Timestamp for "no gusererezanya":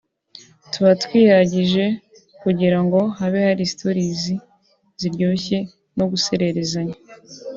5.97-6.97